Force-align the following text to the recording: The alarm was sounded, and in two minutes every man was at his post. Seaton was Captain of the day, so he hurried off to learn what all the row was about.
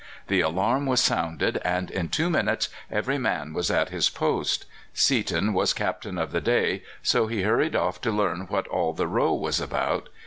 The 0.29 0.41
alarm 0.41 0.87
was 0.87 0.99
sounded, 0.99 1.61
and 1.63 1.91
in 1.91 2.09
two 2.09 2.27
minutes 2.31 2.69
every 2.89 3.19
man 3.19 3.53
was 3.53 3.69
at 3.69 3.89
his 3.89 4.09
post. 4.09 4.65
Seaton 4.95 5.53
was 5.53 5.73
Captain 5.73 6.17
of 6.17 6.31
the 6.31 6.41
day, 6.41 6.81
so 7.03 7.27
he 7.27 7.43
hurried 7.43 7.75
off 7.75 8.01
to 8.01 8.11
learn 8.11 8.47
what 8.47 8.65
all 8.69 8.93
the 8.93 9.05
row 9.05 9.33
was 9.35 9.59
about. 9.61 10.09